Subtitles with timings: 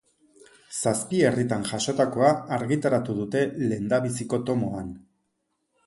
[0.77, 4.93] Zazpi herritan jasotakoa argitaratu dute lehendabiziko tomoan.